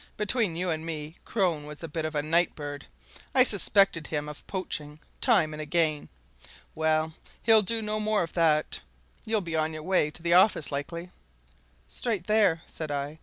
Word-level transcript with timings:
Between 0.17 0.55
you 0.55 0.71
and 0.71 0.83
me, 0.83 1.17
Crone 1.25 1.67
was 1.67 1.83
a 1.83 1.87
bit 1.87 2.05
of 2.05 2.15
a 2.15 2.23
night 2.23 2.55
bird 2.55 2.87
I've 3.35 3.47
suspected 3.49 4.07
him 4.07 4.27
of 4.27 4.47
poaching, 4.47 4.97
time 5.21 5.53
and 5.53 5.61
again. 5.61 6.09
Well, 6.73 7.13
he'll 7.43 7.61
do 7.61 7.83
no 7.83 7.99
more 7.99 8.23
of 8.23 8.33
that! 8.33 8.81
You'll 9.25 9.41
be 9.41 9.55
on 9.55 9.73
your 9.73 9.83
way 9.83 10.09
to 10.09 10.23
the 10.23 10.33
office, 10.33 10.71
likely?" 10.71 11.11
"Straight 11.87 12.25
there," 12.25 12.63
said 12.65 12.89
I. 12.89 13.19